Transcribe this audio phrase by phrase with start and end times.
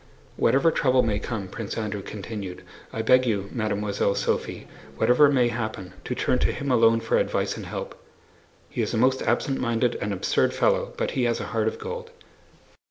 [0.35, 5.93] "Whatever trouble may come," Prince Andrew continued, "I beg you, Mademoiselle Sophie, whatever may happen,
[6.05, 7.93] to turn to him alone for advice and help!
[8.67, 11.77] He is a most absent minded and absurd fellow, but he has a heart of
[11.77, 12.09] gold."